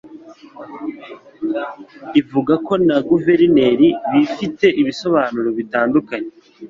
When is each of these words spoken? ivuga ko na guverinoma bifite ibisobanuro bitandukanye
ivuga 2.21 2.53
ko 2.65 2.73
na 2.87 2.95
guverinoma 3.09 3.87
bifite 4.11 4.65
ibisobanuro 4.81 5.49
bitandukanye 5.57 6.29